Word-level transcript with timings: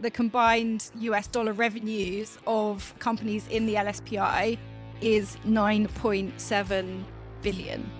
the 0.00 0.10
combined 0.10 0.90
US 1.00 1.26
dollar 1.26 1.52
revenues 1.52 2.38
of 2.46 2.94
companies 2.98 3.46
in 3.48 3.66
the 3.66 3.74
LSPI 3.74 4.58
is 5.00 5.36
9.7 5.46 7.04
billion. 7.42 7.90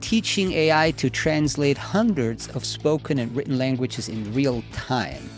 Teaching 0.00 0.52
AI 0.52 0.90
to 0.92 1.08
translate 1.08 1.78
hundreds 1.78 2.48
of 2.48 2.64
spoken 2.64 3.18
and 3.18 3.34
written 3.34 3.58
languages 3.58 4.08
in 4.08 4.32
real 4.34 4.62
time. 4.72 5.30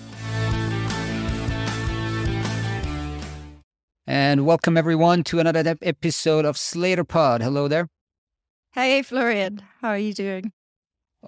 And 4.06 4.44
welcome 4.46 4.76
everyone 4.76 5.24
to 5.24 5.38
another 5.38 5.76
episode 5.82 6.44
of 6.44 6.56
SlatorPod. 6.56 7.42
Hello 7.42 7.68
there. 7.68 7.88
Hey, 8.72 9.02
Florian. 9.02 9.62
How 9.80 9.90
are 9.90 9.98
you 9.98 10.14
doing? 10.14 10.52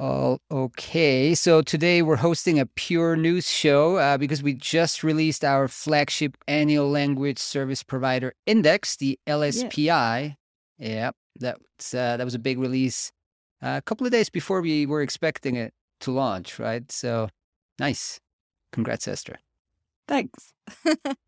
All 0.00 0.40
okay. 0.50 1.36
So 1.36 1.62
today 1.62 2.02
we're 2.02 2.16
hosting 2.16 2.59
a 2.59 2.66
pure 2.66 3.14
news 3.14 3.48
show 3.48 3.96
uh, 3.96 4.19
because 4.19 4.42
we 4.42 4.52
just 4.55 5.05
released 5.05 5.45
our 5.45 5.69
flagship 5.69 6.36
annual 6.48 6.91
language 6.91 7.38
service 7.38 7.84
provider 7.84 8.34
index, 8.45 8.96
the 8.96 9.20
LSPI. 9.28 10.36
Yeah, 10.78 10.88
yeah 10.88 11.10
that's 11.38 11.95
uh, 11.95 12.16
that 12.16 12.24
was 12.24 12.34
a 12.34 12.41
big 12.41 12.59
release 12.59 13.12
uh, 13.62 13.77
a 13.78 13.83
couple 13.83 14.05
of 14.05 14.12
days 14.12 14.28
before 14.28 14.60
we 14.60 14.84
were 14.84 15.00
expecting 15.00 15.55
it 15.55 15.72
to 16.00 16.11
launch, 16.11 16.58
right? 16.58 16.91
So 16.91 17.28
nice. 17.78 18.19
Congrats, 18.72 19.06
Esther. 19.06 19.38
Thanks. 20.08 20.52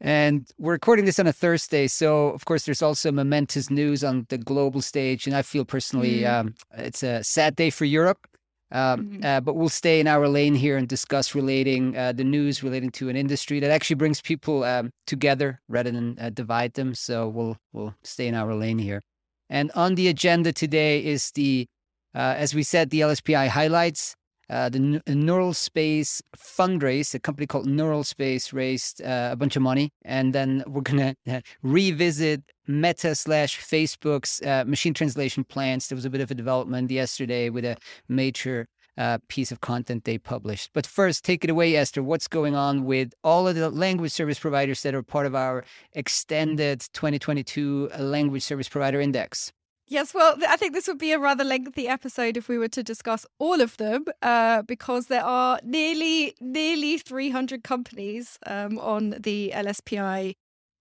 and 0.01 0.51
we're 0.59 0.73
recording 0.73 1.05
this 1.05 1.19
on 1.19 1.27
a 1.27 1.33
Thursday, 1.33 1.87
so 1.87 2.29
of 2.29 2.45
course 2.45 2.65
there's 2.65 2.83
also 2.83 3.13
momentous 3.13 3.71
news 3.71 4.03
on 4.03 4.27
the 4.29 4.39
global 4.39 4.83
stage, 4.83 5.27
and 5.27 5.37
I 5.37 5.43
feel 5.43 5.65
personally 5.65 6.23
mm. 6.23 6.33
um, 6.33 6.55
it's 6.77 7.05
a 7.05 7.23
sad 7.23 7.55
day 7.55 7.71
for 7.71 7.85
Europe. 7.85 8.27
Um, 8.73 9.05
mm-hmm. 9.05 9.25
uh, 9.25 9.41
but 9.41 9.55
we'll 9.55 9.69
stay 9.69 10.01
in 10.01 10.09
our 10.09 10.27
lane 10.27 10.55
here 10.55 10.77
and 10.77 10.89
discuss 10.89 11.37
relating 11.37 11.97
uh, 11.97 12.13
the 12.13 12.25
news 12.25 12.65
relating 12.65 12.91
to 12.93 13.09
an 13.09 13.17
industry 13.17 13.61
that 13.61 13.71
actually 13.71 13.95
brings 13.95 14.21
people 14.21 14.65
um, 14.65 14.91
together 15.07 15.61
rather 15.69 15.93
than 15.93 16.19
uh, 16.19 16.31
divide 16.31 16.75
them. 16.75 16.95
So 16.95 17.29
we'll 17.29 17.57
we'll 17.73 17.95
stay 18.03 18.27
in 18.27 18.35
our 18.35 18.55
lane 18.55 18.79
here. 18.79 19.03
And 19.49 19.71
on 19.73 19.95
the 19.95 20.09
agenda 20.09 20.53
today 20.53 21.05
is 21.05 21.31
the, 21.33 21.67
uh, 22.15 22.35
as 22.37 22.55
we 22.55 22.63
said, 22.63 22.91
the 22.91 23.01
LSPI 23.01 23.49
highlights. 23.49 24.17
Uh, 24.49 24.69
the 24.69 25.03
Neural 25.09 25.55
Space 25.55 26.23
fundraise, 26.37 27.15
a 27.15 27.19
company 27.19 27.47
called 27.47 27.67
Neural 27.67 28.05
Space 28.05 28.53
raised 28.53 29.03
uh, 29.03 29.31
a 29.33 29.37
bunch 29.37 29.57
of 29.57 29.63
money, 29.63 29.93
and 30.05 30.33
then 30.33 30.63
we're 30.67 30.83
gonna 30.83 31.17
revisit 31.63 32.43
Meta 32.69 33.15
slash 33.15 33.61
Facebook's 33.61 34.41
uh, 34.43 34.65
machine 34.67 34.95
translation 34.95 35.45
plans. 35.45 35.89
There 35.89 35.97
was 35.97 36.05
a 36.05 36.11
bit 36.11 36.21
of 36.21 36.31
a 36.31 36.35
development 36.35 36.91
yesterday 36.91 37.51
with 37.51 37.65
a 37.65 37.77
major 38.09 38.69
uh, 38.99 39.19
piece 39.29 39.53
of 39.53 39.61
content 39.61 40.05
they 40.05 40.19
published. 40.19 40.71
But 40.73 40.87
first, 40.87 41.25
take 41.25 41.45
it 41.45 41.51
away, 41.51 41.77
Esther. 41.77 42.03
What's 42.03 42.29
going 42.29 42.55
on 42.55 42.85
with 42.85 43.13
all 43.23 43.47
of 43.47 43.55
the 43.55 43.71
language 43.71 44.13
service 44.13 44.39
providers 44.39 44.83
that 44.83 44.95
are 44.95 45.03
part 45.03 45.27
of 45.27 45.35
our 45.35 45.65
extended 45.93 46.81
2022 46.93 47.91
language 47.99 48.43
service 48.43 48.69
provider 48.69 49.01
index? 49.01 49.53
Yes, 49.89 50.13
well, 50.13 50.37
I 50.49 50.57
think 50.57 50.73
this 50.73 50.89
would 50.89 50.99
be 50.99 51.13
a 51.13 51.19
rather 51.19 51.45
lengthy 51.45 51.87
episode 51.87 52.37
if 52.37 52.49
we 52.49 52.59
were 52.59 52.69
to 52.69 52.83
discuss 52.83 53.25
all 53.39 53.61
of 53.61 53.77
them, 53.77 54.05
uh, 54.21 54.63
because 54.63 55.07
there 55.07 55.25
are 55.25 55.61
nearly 55.63 56.35
nearly 56.41 56.99
300 56.99 57.63
companies 57.63 58.37
um, 58.47 58.79
on 58.81 59.11
the 59.21 59.53
LSPI 59.55 60.35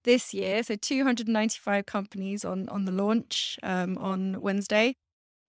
this 0.05 0.33
year. 0.33 0.63
So 0.63 0.75
295 0.75 1.85
companies 1.85 2.43
on 2.43 2.67
on 2.69 2.85
the 2.85 2.91
launch 2.91 3.59
um, 3.61 3.95
on 3.99 4.41
Wednesday. 4.41 4.95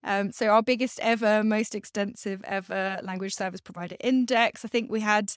Um, 0.03 0.31
so 0.31 0.49
our 0.49 0.61
biggest 0.61 0.99
ever, 1.01 1.43
most 1.43 1.73
extensive 1.73 2.43
ever 2.43 2.99
language 3.01 3.33
service 3.33 3.61
provider 3.61 3.95
index. 3.99 4.63
I 4.65 4.67
think 4.67 4.91
we 4.91 4.99
had 4.99 5.33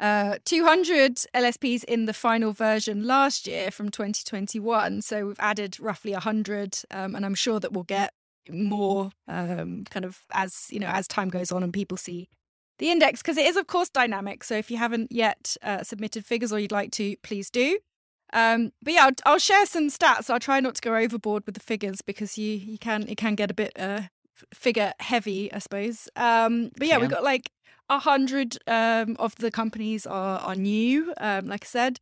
uh, 0.00 0.38
200 0.46 1.16
LSPs 1.34 1.84
in 1.84 2.06
the 2.06 2.14
final 2.14 2.52
version 2.52 3.06
last 3.06 3.46
year 3.46 3.70
from 3.70 3.90
2021. 3.90 5.02
So 5.02 5.26
we've 5.26 5.36
added 5.38 5.78
roughly 5.78 6.12
100, 6.12 6.78
um, 6.90 7.14
and 7.14 7.26
I'm 7.26 7.34
sure 7.34 7.60
that 7.60 7.72
we'll 7.72 7.84
get 7.84 8.14
more 8.48 9.10
um, 9.28 9.84
kind 9.90 10.04
of 10.04 10.20
as 10.32 10.66
you 10.70 10.80
know 10.80 10.88
as 10.88 11.06
time 11.06 11.28
goes 11.28 11.52
on 11.52 11.62
and 11.62 11.72
people 11.72 11.96
see 11.96 12.28
the 12.78 12.90
index 12.90 13.20
because 13.20 13.36
it 13.36 13.46
is 13.46 13.56
of 13.56 13.66
course 13.66 13.90
dynamic. 13.90 14.42
So 14.42 14.56
if 14.56 14.70
you 14.70 14.78
haven't 14.78 15.12
yet 15.12 15.56
uh, 15.62 15.82
submitted 15.82 16.24
figures 16.24 16.52
or 16.52 16.58
you'd 16.58 16.72
like 16.72 16.92
to, 16.92 17.16
please 17.22 17.50
do. 17.50 17.78
Um, 18.32 18.72
but 18.82 18.94
yeah, 18.94 19.04
I'll, 19.06 19.32
I'll, 19.32 19.38
share 19.38 19.66
some 19.66 19.88
stats. 19.88 20.30
I'll 20.30 20.40
try 20.40 20.60
not 20.60 20.76
to 20.76 20.82
go 20.82 20.94
overboard 20.94 21.44
with 21.46 21.56
the 21.56 21.60
figures 21.60 22.00
because 22.00 22.38
you 22.38 22.54
you 22.54 22.78
can 22.78 23.06
it 23.06 23.16
can 23.16 23.34
get 23.34 23.50
a 23.50 23.54
bit 23.54 23.72
uh, 23.78 24.02
figure 24.54 24.94
heavy, 25.00 25.52
I 25.52 25.58
suppose. 25.58 26.08
Um, 26.16 26.70
but 26.78 26.86
yeah, 26.86 26.94
yeah. 26.94 26.98
we've 27.00 27.10
got 27.10 27.24
like 27.24 27.50
a 27.90 27.98
hundred 27.98 28.56
um, 28.66 29.16
of 29.18 29.34
the 29.36 29.50
companies 29.50 30.06
are 30.06 30.38
are 30.38 30.54
new. 30.54 31.12
Um, 31.18 31.46
like 31.48 31.64
I 31.64 31.66
said, 31.66 31.98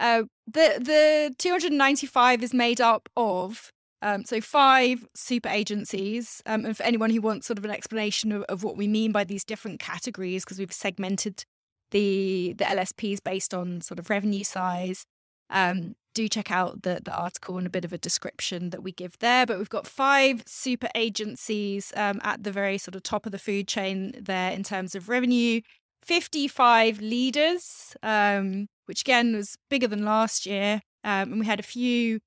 uh, 0.00 0.24
the 0.46 0.78
the 0.80 1.34
295 1.38 2.42
is 2.42 2.52
made 2.52 2.80
up 2.80 3.08
of 3.16 3.70
um, 4.02 4.24
so 4.24 4.40
five 4.40 5.06
super 5.14 5.48
agencies. 5.48 6.42
Um, 6.46 6.64
and 6.64 6.76
for 6.76 6.82
anyone 6.82 7.10
who 7.10 7.20
wants 7.20 7.46
sort 7.46 7.58
of 7.58 7.64
an 7.64 7.70
explanation 7.70 8.32
of, 8.32 8.42
of 8.44 8.64
what 8.64 8.76
we 8.76 8.88
mean 8.88 9.12
by 9.12 9.24
these 9.24 9.44
different 9.44 9.78
categories, 9.78 10.44
because 10.44 10.58
we've 10.58 10.72
segmented 10.72 11.44
the 11.90 12.54
the 12.56 12.64
LSPs 12.64 13.22
based 13.22 13.54
on 13.54 13.80
sort 13.82 13.98
of 13.98 14.10
revenue 14.10 14.44
size. 14.44 15.04
Um, 15.50 15.94
do 16.16 16.28
check 16.28 16.50
out 16.50 16.82
the, 16.82 17.00
the 17.04 17.14
article 17.14 17.58
and 17.58 17.66
a 17.66 17.70
bit 17.70 17.84
of 17.84 17.92
a 17.92 17.98
description 17.98 18.70
that 18.70 18.82
we 18.82 18.90
give 18.90 19.18
there. 19.18 19.44
But 19.44 19.58
we've 19.58 19.68
got 19.68 19.86
five 19.86 20.42
super 20.46 20.88
agencies 20.94 21.92
um, 21.94 22.20
at 22.24 22.42
the 22.42 22.50
very 22.50 22.78
sort 22.78 22.96
of 22.96 23.02
top 23.02 23.26
of 23.26 23.32
the 23.32 23.38
food 23.38 23.68
chain 23.68 24.12
there 24.18 24.50
in 24.50 24.62
terms 24.62 24.94
of 24.94 25.10
revenue, 25.10 25.60
55 26.02 27.00
leaders, 27.00 27.96
um, 28.02 28.66
which 28.86 29.02
again 29.02 29.36
was 29.36 29.56
bigger 29.68 29.86
than 29.86 30.04
last 30.04 30.46
year. 30.46 30.80
Um, 31.04 31.32
and 31.32 31.40
we 31.40 31.46
had 31.46 31.60
a 31.60 31.62
few 31.62 32.20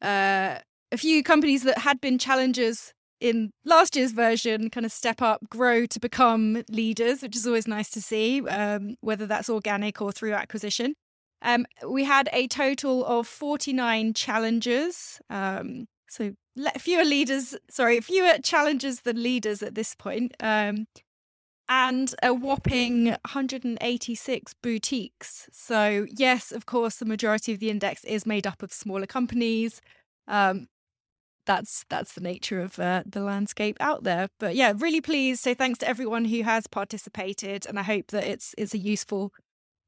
uh, 0.00 0.58
a 0.92 0.96
few 0.96 1.22
companies 1.24 1.64
that 1.64 1.78
had 1.78 2.00
been 2.00 2.18
challengers 2.18 2.92
in 3.20 3.50
last 3.64 3.96
year's 3.96 4.12
version 4.12 4.70
kind 4.70 4.86
of 4.86 4.92
step 4.92 5.20
up, 5.20 5.40
grow 5.50 5.86
to 5.86 5.98
become 5.98 6.62
leaders, 6.70 7.20
which 7.20 7.34
is 7.34 7.46
always 7.48 7.66
nice 7.66 7.90
to 7.90 8.00
see, 8.00 8.46
um, 8.48 8.94
whether 9.00 9.26
that's 9.26 9.50
organic 9.50 10.00
or 10.00 10.12
through 10.12 10.34
acquisition. 10.34 10.94
Um, 11.42 11.66
we 11.86 12.04
had 12.04 12.28
a 12.32 12.48
total 12.48 13.04
of 13.04 13.26
49 13.26 14.14
challenges. 14.14 15.20
Um, 15.30 15.86
so 16.08 16.32
fewer 16.78 17.04
leaders, 17.04 17.56
sorry, 17.70 18.00
fewer 18.00 18.38
challenges 18.42 19.02
than 19.02 19.22
leaders 19.22 19.62
at 19.62 19.74
this 19.74 19.94
point. 19.94 20.34
Um, 20.40 20.86
and 21.68 22.14
a 22.22 22.32
whopping 22.32 23.06
186 23.06 24.54
boutiques. 24.62 25.48
So, 25.52 26.06
yes, 26.16 26.50
of 26.50 26.64
course, 26.64 26.96
the 26.96 27.04
majority 27.04 27.52
of 27.52 27.60
the 27.60 27.68
index 27.68 28.04
is 28.04 28.24
made 28.24 28.46
up 28.46 28.62
of 28.62 28.72
smaller 28.72 29.06
companies. 29.06 29.82
Um, 30.26 30.68
that's 31.48 31.84
that's 31.88 32.12
the 32.12 32.20
nature 32.20 32.60
of 32.60 32.78
uh, 32.78 33.02
the 33.06 33.22
landscape 33.22 33.76
out 33.80 34.04
there. 34.04 34.28
But 34.38 34.54
yeah, 34.54 34.72
really 34.76 35.00
pleased. 35.00 35.42
So 35.42 35.54
thanks 35.54 35.78
to 35.80 35.88
everyone 35.88 36.26
who 36.26 36.42
has 36.42 36.66
participated, 36.66 37.66
and 37.66 37.78
I 37.78 37.82
hope 37.82 38.08
that 38.08 38.24
it's 38.24 38.54
it's 38.58 38.74
a 38.74 38.78
useful 38.78 39.32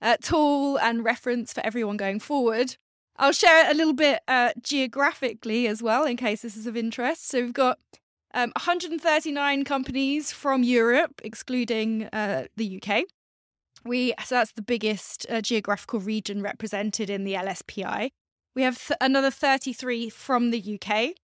uh, 0.02 0.16
tool 0.20 0.78
and 0.78 1.04
reference 1.04 1.52
for 1.52 1.64
everyone 1.64 1.96
going 1.96 2.20
forward. 2.20 2.76
I'll 3.16 3.32
share 3.32 3.66
it 3.66 3.72
a 3.72 3.76
little 3.76 3.92
bit 3.92 4.20
uh, 4.28 4.52
geographically 4.62 5.66
as 5.66 5.82
well, 5.82 6.04
in 6.04 6.16
case 6.16 6.42
this 6.42 6.56
is 6.56 6.66
of 6.66 6.76
interest. 6.76 7.28
So 7.28 7.42
we've 7.42 7.52
got 7.52 7.78
um, 8.32 8.52
139 8.56 9.64
companies 9.64 10.32
from 10.32 10.62
Europe, 10.62 11.20
excluding 11.22 12.04
uh, 12.12 12.46
the 12.56 12.80
UK. 12.82 13.04
We 13.84 14.14
so 14.24 14.36
that's 14.36 14.52
the 14.52 14.62
biggest 14.62 15.26
uh, 15.28 15.40
geographical 15.40 16.00
region 16.00 16.42
represented 16.42 17.10
in 17.10 17.24
the 17.24 17.34
LSPI. 17.34 18.10
We 18.54 18.62
have 18.62 18.78
th- 18.78 18.98
another 19.00 19.30
33 19.30 20.10
from 20.10 20.50
the 20.50 20.78
UK. 20.80 21.14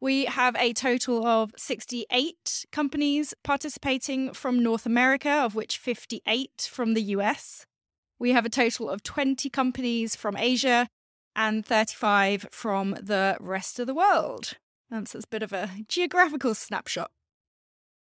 We 0.00 0.24
have 0.24 0.56
a 0.56 0.72
total 0.72 1.24
of 1.26 1.52
68 1.56 2.66
companies 2.72 3.34
participating 3.44 4.32
from 4.32 4.62
North 4.62 4.84
America, 4.84 5.30
of 5.30 5.54
which 5.54 5.78
58 5.78 6.68
from 6.70 6.94
the 6.94 7.02
US. 7.02 7.66
We 8.22 8.30
have 8.30 8.46
a 8.46 8.50
total 8.50 8.88
of 8.88 9.02
20 9.02 9.50
companies 9.50 10.14
from 10.14 10.36
Asia 10.36 10.86
and 11.34 11.66
35 11.66 12.46
from 12.52 12.92
the 12.92 13.36
rest 13.40 13.80
of 13.80 13.88
the 13.88 13.94
world. 13.94 14.52
That's 14.88 15.16
a 15.16 15.22
bit 15.28 15.42
of 15.42 15.52
a 15.52 15.68
geographical 15.88 16.54
snapshot. 16.54 17.10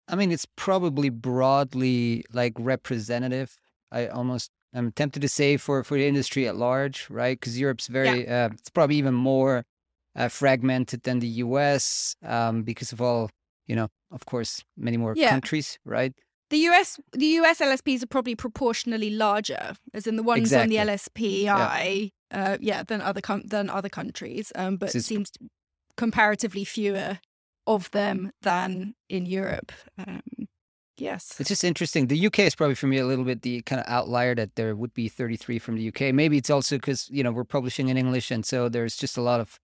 I 0.07 0.17
mean, 0.17 0.31
it's 0.31 0.47
probably 0.57 1.09
broadly 1.09 2.27
like 2.35 2.53
representative. 2.59 3.57
I 3.91 4.09
almost 4.09 4.51
I'm 4.75 4.93
tempted 4.93 5.23
to 5.23 5.29
say 5.29 5.57
for 5.57 5.83
for 5.85 5.97
the 5.97 6.07
industry 6.07 6.47
at 6.47 6.55
large, 6.55 7.09
right? 7.09 7.41
Because 7.41 7.59
Europe's 7.59 7.87
very 7.87 8.27
yeah. 8.27 8.45
uh, 8.45 8.53
it's 8.53 8.69
probably 8.69 8.97
even 8.97 9.15
more 9.15 9.65
uh, 10.15 10.29
fragmented 10.29 11.05
than 11.05 11.21
the 11.21 11.29
U.S. 11.49 12.15
Um, 12.23 12.63
because 12.63 12.93
of 12.93 13.01
all 13.01 13.31
you 13.67 13.75
know, 13.75 13.89
of 14.11 14.27
course, 14.27 14.63
many 14.77 14.99
more 14.99 15.15
yeah. 15.17 15.31
countries, 15.31 15.79
right? 15.87 16.13
The 16.51 16.59
US 16.69 17.01
the 17.13 17.27
US 17.27 17.61
LSPs 17.61 18.03
are 18.03 18.09
probably 18.09 18.35
proportionally 18.35 19.11
larger, 19.11 19.75
as 19.95 20.07
in 20.07 20.17
the 20.17 20.23
ones 20.23 20.43
exactly. 20.43 20.79
on 20.79 20.87
the 20.87 20.93
LSPI, 20.93 22.13
yeah. 22.33 22.53
Uh, 22.53 22.59
yeah, 22.61 22.83
than 22.83 23.01
other 23.01 23.21
com- 23.21 23.47
than 23.47 23.71
other 23.71 23.89
countries. 23.89 24.53
Um, 24.55 24.77
but 24.77 24.95
it 24.95 25.03
seems 25.03 25.33
comparatively 25.97 26.65
fewer 26.65 27.19
of 27.67 27.91
them 27.91 28.33
than 28.43 28.95
in 29.09 29.27
Europe. 29.27 29.73
Um, 29.99 30.49
Yes. 31.01 31.35
It's 31.41 31.49
just 31.49 31.65
interesting. 31.65 32.09
The 32.09 32.27
UK 32.27 32.41
is 32.41 32.55
probably 32.55 32.75
for 32.75 32.87
me 32.87 32.99
a 32.99 33.07
little 33.07 33.25
bit 33.25 33.43
the 33.43 33.63
kind 33.63 33.81
of 33.81 33.87
outlier 33.89 34.35
that 34.35 34.55
there 34.57 34.77
would 34.77 34.93
be 34.93 35.09
33 35.09 35.59
from 35.59 35.77
the 35.77 35.89
UK. 35.89 36.15
Maybe 36.15 36.37
it's 36.37 36.51
also 36.51 36.77
because, 36.77 37.09
you 37.11 37.23
know, 37.23 37.33
we're 37.33 37.45
publishing 37.45 37.89
in 37.89 37.97
English. 37.97 38.31
And 38.31 38.45
so 38.45 38.69
there's 38.69 38.97
just 38.97 39.17
a 39.17 39.23
lot 39.23 39.41
of 39.41 39.59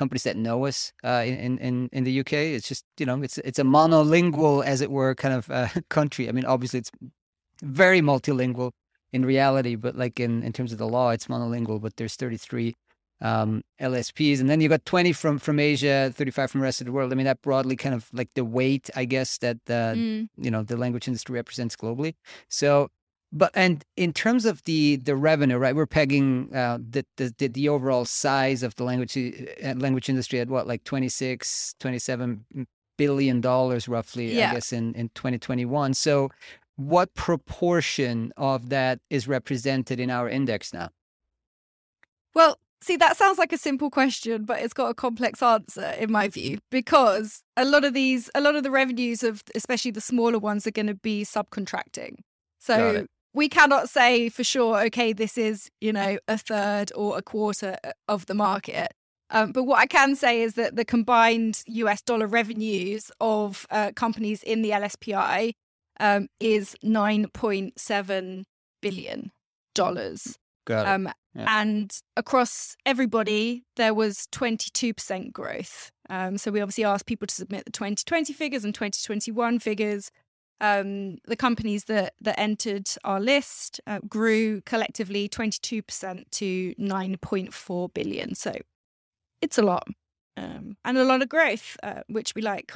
companies 0.00 0.24
that 0.24 0.36
know 0.46 0.64
us 0.64 0.94
uh, 1.04 1.22
in, 1.26 1.58
in, 1.58 1.74
in 1.92 2.04
the 2.04 2.20
UK. 2.20 2.32
It's 2.56 2.66
just, 2.66 2.84
you 2.98 3.04
know, 3.04 3.20
it's, 3.22 3.36
it's 3.38 3.58
a 3.58 3.68
monolingual, 3.76 4.64
as 4.64 4.80
it 4.80 4.90
were, 4.90 5.14
kind 5.14 5.34
of 5.34 5.50
uh, 5.50 5.68
country. 5.90 6.26
I 6.26 6.32
mean, 6.32 6.46
obviously 6.46 6.78
it's 6.78 6.90
very 7.62 8.00
multilingual 8.00 8.70
in 9.12 9.26
reality, 9.26 9.74
but 9.74 9.94
like 9.96 10.18
in, 10.18 10.42
in 10.42 10.52
terms 10.54 10.72
of 10.72 10.78
the 10.78 10.88
law, 10.88 11.10
it's 11.10 11.26
monolingual, 11.26 11.82
but 11.82 11.96
there's 11.96 12.16
33 12.16 12.74
um, 13.20 13.62
LSPs, 13.78 14.40
and 14.40 14.48
then 14.48 14.62
you 14.62 14.68
got 14.70 14.86
20 14.86 15.12
from 15.12 15.38
from 15.38 15.60
Asia, 15.60 16.10
35 16.14 16.50
from 16.50 16.60
the 16.60 16.64
rest 16.64 16.80
of 16.80 16.86
the 16.86 16.92
world. 16.92 17.12
I 17.12 17.16
mean, 17.16 17.26
that 17.26 17.42
broadly 17.42 17.76
kind 17.76 17.94
of 17.94 18.08
like 18.14 18.30
the 18.34 18.46
weight, 18.46 18.88
I 18.96 19.04
guess, 19.04 19.36
that 19.38 19.58
uh, 19.68 19.92
mm. 19.92 20.28
you 20.38 20.50
know 20.50 20.62
the 20.62 20.78
language 20.78 21.06
industry 21.06 21.34
represents 21.34 21.76
globally. 21.76 22.14
So, 22.48 22.88
but 23.32 23.50
and 23.54 23.84
in 23.96 24.12
terms 24.12 24.44
of 24.44 24.62
the 24.64 24.96
the 24.96 25.14
revenue, 25.14 25.56
right? 25.56 25.74
We're 25.74 25.86
pegging 25.86 26.54
uh, 26.54 26.78
the, 26.78 27.04
the 27.16 27.48
the 27.48 27.68
overall 27.68 28.04
size 28.04 28.62
of 28.62 28.74
the 28.74 28.84
language 28.84 29.16
uh, 29.16 29.74
language 29.76 30.08
industry 30.08 30.40
at 30.40 30.48
what 30.48 30.66
like 30.66 30.84
26, 30.84 31.74
27 31.78 32.44
billion 32.98 33.40
dollars 33.40 33.88
roughly, 33.88 34.34
yeah. 34.34 34.50
I 34.50 34.54
guess, 34.54 34.72
in 34.72 34.94
in 34.94 35.10
2021. 35.14 35.94
So, 35.94 36.30
what 36.76 37.14
proportion 37.14 38.32
of 38.36 38.68
that 38.70 39.00
is 39.10 39.28
represented 39.28 40.00
in 40.00 40.10
our 40.10 40.28
index 40.28 40.72
now? 40.72 40.90
Well, 42.34 42.58
See, 42.82 42.96
that 42.96 43.18
sounds 43.18 43.36
like 43.36 43.52
a 43.52 43.58
simple 43.58 43.90
question, 43.90 44.46
but 44.46 44.60
it's 44.60 44.72
got 44.72 44.88
a 44.88 44.94
complex 44.94 45.42
answer 45.42 45.94
in 45.98 46.10
my 46.10 46.28
view, 46.28 46.60
because 46.70 47.42
a 47.54 47.66
lot 47.66 47.84
of 47.84 47.92
these, 47.92 48.30
a 48.34 48.40
lot 48.40 48.56
of 48.56 48.62
the 48.62 48.70
revenues 48.70 49.22
of 49.22 49.42
especially 49.54 49.90
the 49.90 50.00
smaller 50.00 50.38
ones 50.38 50.66
are 50.66 50.70
going 50.70 50.86
to 50.86 50.94
be 50.94 51.22
subcontracting. 51.22 52.20
So 52.58 53.06
we 53.32 53.48
cannot 53.48 53.88
say 53.88 54.28
for 54.28 54.44
sure, 54.44 54.80
okay, 54.86 55.12
this 55.12 55.38
is, 55.38 55.70
you 55.80 55.92
know, 55.92 56.18
a 56.26 56.36
third 56.36 56.92
or 56.94 57.16
a 57.16 57.22
quarter 57.22 57.76
uh, 57.84 57.92
of 58.08 58.26
the 58.26 58.34
market. 58.34 58.92
Um, 59.30 59.52
but 59.52 59.64
what 59.64 59.78
I 59.78 59.86
can 59.86 60.16
say 60.16 60.42
is 60.42 60.54
that 60.54 60.74
the 60.74 60.84
combined 60.84 61.62
US 61.66 62.02
dollar 62.02 62.26
revenues 62.26 63.10
of 63.20 63.66
uh, 63.70 63.92
companies 63.94 64.42
in 64.42 64.62
the 64.62 64.70
LSPI 64.70 65.52
um, 66.00 66.26
is 66.40 66.74
$9.7 66.84 68.42
billion. 68.82 69.32
Um, 70.84 71.08
yeah. 71.34 71.60
And 71.60 71.96
across 72.16 72.76
everybody, 72.84 73.62
there 73.76 73.94
was 73.94 74.26
22% 74.32 75.32
growth. 75.32 75.90
Um, 76.08 76.38
so 76.38 76.50
we 76.50 76.60
obviously 76.60 76.84
asked 76.84 77.06
people 77.06 77.28
to 77.28 77.34
submit 77.34 77.64
the 77.66 77.70
2020 77.70 78.32
figures 78.32 78.64
and 78.64 78.74
2021 78.74 79.60
figures. 79.60 80.10
Um, 80.60 81.18
the 81.24 81.36
companies 81.36 81.84
that, 81.84 82.14
that 82.20 82.38
entered 82.38 82.88
our 83.04 83.18
list 83.18 83.80
uh, 83.86 84.00
grew 84.08 84.60
collectively 84.62 85.28
22% 85.28 86.30
to 86.30 86.74
9.4 86.74 87.94
billion. 87.94 88.34
So 88.34 88.52
it's 89.40 89.56
a 89.56 89.62
lot 89.62 89.88
um, 90.36 90.76
and 90.84 90.98
a 90.98 91.04
lot 91.04 91.22
of 91.22 91.28
growth, 91.28 91.76
uh, 91.82 92.02
which 92.08 92.34
we 92.34 92.42
like. 92.42 92.72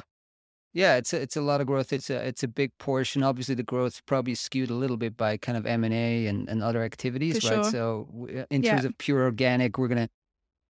Yeah, 0.73 0.97
it's 0.97 1.13
a, 1.13 1.21
it's 1.21 1.37
a 1.37 1.41
lot 1.41 1.61
of 1.61 1.67
growth. 1.67 1.93
It's 1.93 2.09
a 2.09 2.27
it's 2.27 2.43
a 2.43 2.49
big 2.49 2.77
portion. 2.79 3.23
Obviously, 3.23 3.55
the 3.55 3.63
growth 3.63 4.05
probably 4.05 4.35
skewed 4.35 4.69
a 4.69 4.73
little 4.73 4.97
bit 4.97 5.15
by 5.15 5.37
kind 5.37 5.57
of 5.57 5.65
M 5.65 5.85
and 5.85 5.93
A 5.93 6.27
and 6.27 6.61
other 6.61 6.83
activities, 6.83 7.39
For 7.39 7.55
right? 7.55 7.63
Sure. 7.63 7.71
So, 7.71 8.45
in 8.49 8.61
terms 8.61 8.83
of 8.83 8.97
pure 8.97 9.23
organic, 9.23 9.77
we're 9.77 9.87
gonna 9.87 10.09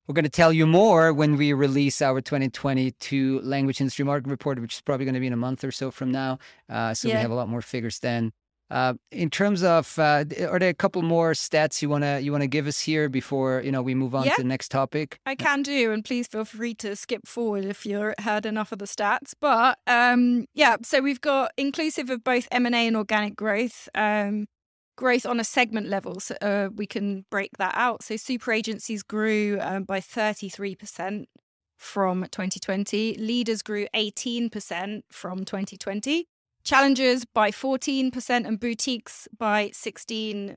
we're 0.08 0.14
gonna 0.14 0.30
tell 0.30 0.52
you 0.52 0.68
more 0.68 1.14
when 1.14 1.38
we 1.38 1.54
release 1.54 2.02
our 2.02 2.22
2022 2.22 3.42
language 3.42 3.80
industry 3.80 4.04
market 4.06 4.30
report, 4.30 4.60
which 4.60 4.76
is 4.76 4.82
probably 4.82 5.06
going 5.06 5.14
to 5.14 5.20
be 5.20 5.28
in 5.28 5.34
a 5.34 5.38
month 5.38 5.64
or 5.64 5.72
so 5.72 5.92
from 5.92 6.12
now. 6.12 6.38
Uh, 6.70 6.94
so 6.94 7.08
yeah. 7.08 7.16
we 7.16 7.22
have 7.22 7.32
a 7.32 7.36
lot 7.36 7.50
more 7.50 7.62
figures 7.62 8.00
then. 8.00 8.32
Uh, 8.70 8.96
in 9.12 9.30
terms 9.30 9.62
of, 9.62 10.00
uh, 10.00 10.24
are 10.50 10.58
there 10.58 10.70
a 10.70 10.74
couple 10.74 11.04
more 11.04 11.34
stats 11.34 11.82
you 11.82 11.90
wanna 11.90 12.20
you 12.20 12.32
wanna 12.32 12.48
give 12.48 12.66
us 12.66 12.80
here 12.80 13.08
before 13.08 13.62
you 13.64 13.72
know 13.72 13.84
we 13.84 13.94
move 13.94 14.16
on 14.16 14.26
yeah, 14.26 14.34
to 14.34 14.42
the 14.42 14.48
next 14.48 14.70
topic? 14.70 15.20
I 15.26 15.36
can 15.36 15.62
do, 15.62 15.92
and 15.92 16.04
please 16.04 16.28
feel 16.28 16.44
free 16.44 16.74
to 16.76 16.96
skip 16.96 17.28
forward 17.28 17.66
if 17.66 17.86
you've 17.86 18.16
heard 18.20 18.46
enough 18.48 18.72
of 18.72 18.80
the 18.80 18.86
stats. 18.86 19.34
But 19.40 19.78
um, 19.86 20.46
yeah, 20.56 20.78
so 20.82 21.02
we've 21.02 21.22
got 21.22 21.52
inclusive 21.56 22.10
of 22.10 22.24
both 22.24 22.48
M 22.52 22.66
and 22.66 22.74
A 22.74 22.88
and 22.88 22.98
organic 22.98 23.36
growth. 23.36 23.90
Um, 23.94 24.48
growth 24.96 25.26
on 25.26 25.40
a 25.40 25.44
segment 25.44 25.88
level, 25.88 26.20
so 26.20 26.36
uh, 26.42 26.70
we 26.76 26.86
can 26.86 27.26
break 27.30 27.58
that 27.58 27.74
out. 27.76 28.04
So 28.04 28.18
super 28.18 28.52
agencies 28.52 29.04
grew 29.04 29.58
um, 29.62 29.84
by 29.84 30.00
thirty 30.00 30.50
three 30.50 30.76
percent 30.76 31.30
from 31.78 32.24
2020. 32.24 33.16
Leaders 33.16 33.62
grew 33.62 33.88
18% 33.94 35.02
from 35.12 35.44
2020 35.44 36.28
challengers 36.64 37.26
by 37.26 37.52
14% 37.52 38.48
and 38.48 38.60
boutiques 38.60 39.28
by 39.38 39.70
16%. 39.70 40.56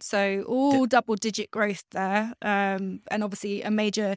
So 0.00 0.44
all 0.46 0.86
double 0.86 1.16
digit 1.16 1.50
growth 1.50 1.84
there. 1.90 2.32
Um, 2.42 3.00
and 3.10 3.22
obviously 3.22 3.62
a 3.62 3.70
major, 3.70 4.16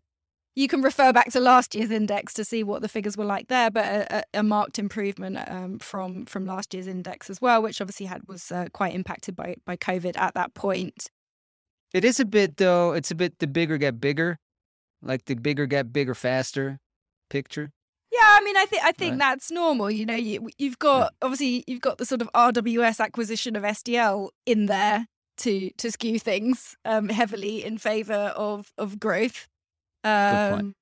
you 0.56 0.68
can 0.68 0.82
refer 0.82 1.14
back 1.14 1.32
to 1.32 1.40
last 1.40 1.76
year's 1.76 1.92
index 1.92 2.34
to 2.34 2.44
see 2.44 2.64
what 2.64 2.82
the 2.82 2.90
figures 2.90 3.16
were 3.16 3.26
like 3.26 3.48
there, 3.48 3.72
but 3.72 3.86
a, 3.86 4.24
a 4.34 4.44
marked 4.44 4.80
improvement 4.80 5.38
um, 5.48 5.80
from 5.80 6.26
from 6.26 6.46
last 6.46 6.74
year's 6.74 6.88
index 6.88 7.30
as 7.30 7.42
well, 7.42 7.62
which 7.62 7.80
obviously 7.80 8.06
had 8.06 8.28
was 8.28 8.52
uh, 8.52 8.66
quite 8.74 8.94
impacted 8.94 9.36
by, 9.36 9.56
by 9.66 9.78
COVID 9.78 10.18
at 10.18 10.34
that 10.34 10.54
point. 10.54 11.10
It 11.94 12.04
is 12.06 12.20
a 12.20 12.26
bit 12.26 12.58
though, 12.58 12.94
it's 12.94 13.12
a 13.12 13.16
bit 13.16 13.40
the 13.40 13.48
bigger 13.48 13.78
get 13.78 14.02
bigger, 14.02 14.40
like 15.02 15.26
the 15.26 15.36
bigger 15.36 15.66
get 15.66 15.94
bigger 15.94 16.16
faster 16.16 16.80
picture. 17.30 17.72
Yeah, 18.12 18.20
I 18.24 18.42
mean, 18.44 18.58
I 18.58 18.66
think 18.66 18.84
I 18.84 18.92
think 18.92 19.12
right. 19.12 19.20
that's 19.20 19.52
normal. 19.52 19.90
You 19.90 20.06
know, 20.06 20.16
you, 20.16 20.50
have 20.60 20.80
got 20.80 21.00
yeah. 21.00 21.10
obviously 21.22 21.64
you've 21.66 21.82
got 21.82 21.98
the 21.98 22.06
sort 22.06 22.22
of 22.22 22.30
RWS 22.34 23.00
acquisition 23.00 23.56
of 23.56 23.64
SDL 23.64 24.30
in 24.46 24.66
there 24.66 25.08
to 25.38 25.70
to 25.78 25.92
skew 25.92 26.20
things 26.20 26.76
um, 26.84 27.08
heavily 27.08 27.64
in 27.64 27.78
favor 27.78 28.34
of 28.36 28.74
of 28.78 29.00
growth. 29.00 29.48
Um, 30.04 30.76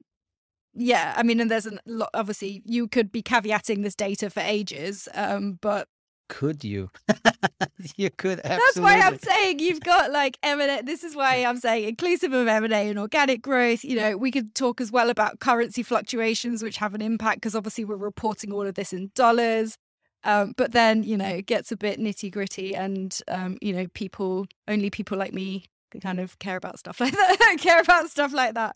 yeah, 0.74 1.14
I 1.18 1.24
mean, 1.24 1.40
and 1.40 1.50
there's 1.50 1.66
a 1.66 1.78
lot. 1.86 2.10
Obviously, 2.14 2.62
you 2.66 2.88
could 2.88 3.12
be 3.12 3.22
caveating 3.22 3.84
this 3.84 3.96
data 3.96 4.30
for 4.30 4.42
ages, 4.42 5.08
um, 5.14 5.60
but 5.62 5.88
could 6.30 6.64
you? 6.64 6.92
you 7.98 8.10
could. 8.12 8.40
Absolutely. 8.40 8.58
That's 8.58 8.80
why 8.80 9.00
I'm 9.00 9.18
saying 9.18 9.60
you've 9.60 9.82
got 9.82 10.12
like 10.12 10.38
M&A. 10.44 10.82
This 10.84 11.04
is 11.04 11.16
why 11.16 11.38
I'm 11.38 11.58
saying 11.58 11.90
inclusive 11.90 12.32
of 12.32 12.48
M&A 12.48 12.90
and 12.90 13.00
organic 13.00 13.42
growth. 13.42 13.84
You 13.84 13.96
know, 13.96 14.16
we 14.16 14.32
could 14.32 14.56
talk 14.56 14.80
as 14.80 14.92
well 14.92 15.10
about 15.10 15.40
currency 15.40 15.84
fluctuations, 15.84 16.64
which 16.64 16.78
have 16.78 16.94
an 16.94 17.02
impact 17.02 17.38
because 17.38 17.56
obviously 17.56 17.84
we're 17.84 17.98
reporting 17.98 18.54
all 18.54 18.66
of 18.66 18.76
this 18.76 18.94
in 18.94 19.12
dollars. 19.16 19.76
Um, 20.24 20.54
but 20.56 20.72
then 20.72 21.04
you 21.04 21.18
know 21.18 21.28
it 21.28 21.46
gets 21.46 21.72
a 21.72 21.78
bit 21.78 22.00
nitty 22.00 22.32
gritty, 22.32 22.76
and 22.76 23.18
um, 23.28 23.58
you 23.62 23.74
know 23.74 23.88
people 23.94 24.46
only 24.68 24.90
people 24.90 25.18
like 25.18 25.34
me 25.34 25.66
kind 26.02 26.20
of 26.20 26.38
care 26.40 26.58
about 26.58 26.78
stuff 26.78 27.00
like 27.00 27.14
that. 27.14 27.58
care 27.60 27.82
about 27.82 28.10
stuff 28.10 28.34
like 28.34 28.54
that. 28.54 28.76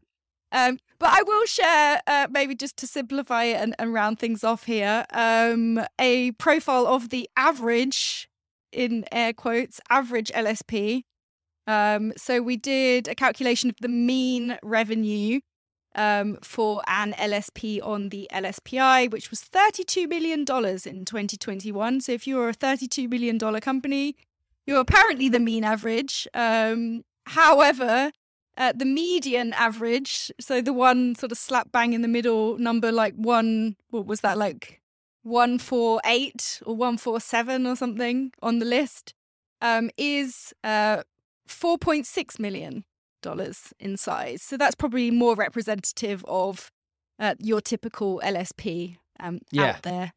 Um, 0.53 0.77
but 0.99 1.09
I 1.11 1.23
will 1.23 1.45
share, 1.45 2.01
uh, 2.05 2.27
maybe 2.29 2.55
just 2.55 2.77
to 2.77 2.87
simplify 2.87 3.45
it 3.45 3.55
and, 3.55 3.75
and 3.79 3.91
round 3.91 4.19
things 4.19 4.43
off 4.43 4.65
here, 4.65 5.05
um, 5.11 5.83
a 5.99 6.31
profile 6.33 6.85
of 6.85 7.09
the 7.09 7.27
average, 7.35 8.29
in 8.71 9.05
air 9.11 9.33
quotes, 9.33 9.81
average 9.89 10.31
LSP. 10.31 11.01
Um, 11.65 12.13
so 12.17 12.41
we 12.41 12.55
did 12.55 13.07
a 13.07 13.15
calculation 13.15 13.69
of 13.69 13.75
the 13.81 13.87
mean 13.87 14.57
revenue 14.61 15.39
um, 15.95 16.37
for 16.41 16.81
an 16.87 17.13
LSP 17.13 17.83
on 17.83 18.09
the 18.09 18.27
LSPI, 18.31 19.11
which 19.11 19.31
was 19.31 19.41
$32 19.41 20.07
million 20.07 20.41
in 20.41 20.45
2021. 20.45 22.01
So 22.01 22.11
if 22.11 22.27
you're 22.27 22.49
a 22.49 22.53
$32 22.53 23.09
million 23.09 23.39
company, 23.59 24.15
you're 24.65 24.79
apparently 24.79 25.29
the 25.29 25.39
mean 25.39 25.63
average. 25.63 26.27
Um, 26.33 27.03
however, 27.25 28.11
uh, 28.57 28.73
the 28.75 28.85
median 28.85 29.53
average, 29.53 30.31
so 30.39 30.61
the 30.61 30.73
one 30.73 31.15
sort 31.15 31.31
of 31.31 31.37
slap 31.37 31.71
bang 31.71 31.93
in 31.93 32.01
the 32.01 32.07
middle 32.07 32.57
number, 32.57 32.91
like 32.91 33.15
one, 33.15 33.75
what 33.89 34.05
was 34.05 34.21
that, 34.21 34.37
like 34.37 34.81
148 35.23 36.61
or 36.65 36.75
147 36.75 37.65
or 37.65 37.75
something 37.75 38.31
on 38.41 38.59
the 38.59 38.65
list, 38.65 39.13
um, 39.61 39.89
is 39.97 40.53
uh, 40.63 41.01
$4.6 41.47 42.39
million 42.39 42.83
in 43.79 43.97
size. 43.97 44.41
So 44.41 44.57
that's 44.57 44.75
probably 44.75 45.09
more 45.09 45.35
representative 45.35 46.23
of 46.27 46.71
uh, 47.19 47.35
your 47.39 47.61
typical 47.61 48.21
LSP 48.23 48.97
um, 49.19 49.39
yeah. 49.51 49.63
out 49.63 49.83
there 49.83 50.13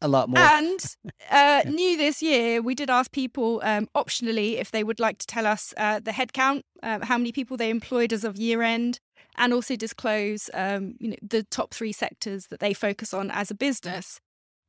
a 0.00 0.08
lot 0.08 0.28
more. 0.28 0.38
And 0.38 0.80
uh, 1.30 1.62
new 1.66 1.96
this 1.96 2.22
year, 2.22 2.62
we 2.62 2.74
did 2.74 2.90
ask 2.90 3.12
people 3.12 3.60
um, 3.64 3.88
optionally 3.96 4.58
if 4.58 4.70
they 4.70 4.84
would 4.84 5.00
like 5.00 5.18
to 5.18 5.26
tell 5.26 5.46
us 5.46 5.74
uh, 5.76 6.00
the 6.00 6.12
headcount, 6.12 6.62
uh, 6.82 7.04
how 7.04 7.18
many 7.18 7.32
people 7.32 7.56
they 7.56 7.70
employed 7.70 8.12
as 8.12 8.24
of 8.24 8.36
year 8.36 8.62
end, 8.62 9.00
and 9.36 9.52
also 9.52 9.76
disclose 9.76 10.50
um, 10.54 10.94
you 10.98 11.10
know, 11.10 11.16
the 11.22 11.44
top 11.44 11.72
three 11.72 11.92
sectors 11.92 12.46
that 12.50 12.60
they 12.60 12.74
focus 12.74 13.14
on 13.14 13.30
as 13.30 13.50
a 13.50 13.54
business. 13.54 14.20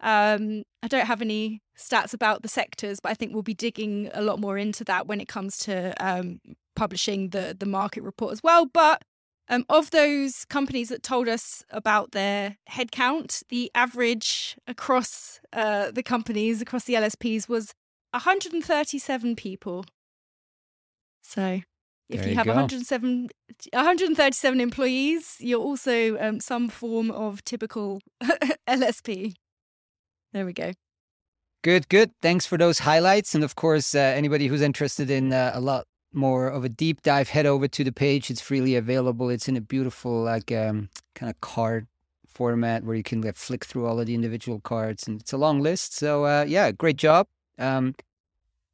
Um, 0.02 0.64
I 0.82 0.88
don't 0.88 1.08
have 1.08 1.22
any 1.22 1.62
stats 1.78 2.14
about 2.14 2.42
the 2.42 2.48
sectors, 2.48 3.00
but 3.00 3.12
I 3.12 3.16
think 3.16 3.34
we'll 3.34 3.44
be 3.44 3.54
digging 3.54 4.10
a 4.14 4.22
lot 4.22 4.40
more 4.40 4.58
into 4.58 4.84
that 4.86 5.08
when 5.08 5.20
it 5.20 5.28
comes 5.28 5.58
to 5.60 5.94
um, 6.04 6.40
publishing 6.76 7.30
the 7.30 7.56
the 7.58 7.66
market 7.66 8.04
report 8.04 8.32
as 8.32 8.42
well. 8.42 8.66
But 8.66 9.04
Um, 9.52 9.66
of 9.68 9.90
those 9.90 10.46
companies 10.46 10.90
that 10.90 11.02
told 11.02 11.28
us 11.28 11.64
about 11.72 12.12
their 12.12 12.58
headcount, 12.70 13.44
the 13.50 13.72
average 13.74 14.56
across 14.68 15.40
uh, 15.52 15.90
the 15.90 16.04
companies, 16.04 16.62
across 16.62 16.84
the 16.84 16.94
LSPs, 16.94 17.50
was 17.50 17.74
137 18.12 19.36
people. 19.36 19.86
So 21.24 21.62
if 22.10 22.22
There 22.22 22.30
you 22.30 22.36
have 22.36 22.46
go. 22.46 22.54
107, 22.54 23.30
137 23.74 24.62
employees, 24.62 25.36
you're 25.40 25.60
also 25.60 26.18
um, 26.20 26.40
some 26.40 26.70
form 26.70 27.10
of 27.10 27.44
typical 27.44 28.02
LSP. 28.68 29.34
There 30.32 30.46
we 30.46 30.54
go. 30.54 30.74
Good, 31.64 31.90
good. 31.90 32.12
Thanks 32.22 32.46
for 32.46 32.58
those 32.58 32.80
highlights. 32.80 33.36
And 33.36 33.44
of 33.44 33.56
course, 33.56 33.94
uh, 33.94 34.00
anybody 34.00 34.48
who's 34.48 34.62
interested 34.62 35.10
in 35.10 35.34
uh, 35.34 35.52
a 35.54 35.60
lot 35.60 35.86
more 36.14 36.48
of 36.48 36.64
a 36.64 36.70
deep 36.70 37.02
dive, 37.02 37.30
head 37.30 37.46
over 37.46 37.68
to 37.68 37.84
the 37.84 37.92
page. 37.92 38.30
It's 38.32 38.42
freely 38.42 38.76
available. 38.76 39.30
It's 39.30 39.48
in 39.48 39.56
a 39.58 39.62
beautiful, 39.62 40.24
like, 40.24 40.52
um, 40.52 40.90
kind 41.16 41.30
of 41.30 41.40
card 41.42 41.88
format 42.28 42.84
where 42.84 42.96
you 42.96 43.04
can 43.04 43.22
like, 43.22 43.36
flick 43.36 43.66
through 43.66 43.86
all 43.86 44.00
of 44.00 44.08
the 44.08 44.16
individual 44.16 44.60
cards, 44.60 45.08
and 45.08 45.20
it's 45.22 45.34
a 45.34 45.38
long 45.38 45.62
list. 45.62 45.96
So, 45.96 46.26
uh, 46.26 46.46
yeah, 46.48 46.72
great 46.72 46.98
job. 46.98 47.28
Um, 47.58 47.96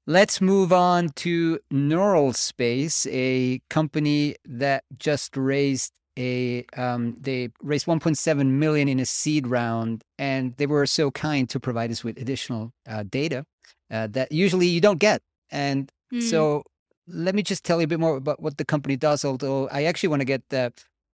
let's 0.08 0.39
move 0.42 0.72
on 0.72 1.10
to 1.15 1.60
Neural 1.72 2.34
Space, 2.34 3.08
a 3.10 3.60
company 3.70 4.36
that 4.46 4.84
just 4.98 5.36
raised 5.36 5.92
a 6.18 6.63
um, 6.77 7.18
they 7.20 7.50
raised 7.62 7.88
1.7 7.88 8.46
million 8.48 8.88
in 8.88 9.00
a 9.00 9.06
seed 9.06 9.48
round, 9.48 10.04
and 10.18 10.56
they 10.56 10.65
were 10.65 10.86
so 10.86 11.12
kind 11.12 11.50
to 11.50 11.60
provide 11.60 11.92
us 11.92 12.04
with 12.06 12.18
additional 12.18 12.72
uh, 12.88 13.04
data 13.04 13.46
uh, 13.92 14.08
that 14.08 14.32
usually 14.32 14.68
you 14.68 14.80
don't 14.82 15.00
get. 15.00 15.22
And 15.51 15.92
Mm. 16.13 16.22
so 16.30 16.63
let 17.07 17.35
me 17.35 17.43
just 17.43 17.63
tell 17.63 17.79
you 17.79 17.85
a 17.85 17.88
bit 17.88 18.00
more 18.00 18.17
about 18.17 18.41
what 18.41 18.57
the 18.57 18.65
company 18.65 18.95
does. 18.95 19.24
Although 19.25 19.67
I 19.69 19.83
actually 19.83 20.09
want 20.09 20.21
to 20.21 20.25
get 20.25 20.50
the 20.50 20.74